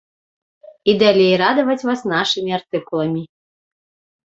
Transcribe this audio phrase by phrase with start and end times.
[0.93, 3.23] І далей радаваць вас нашымі артыкуламі.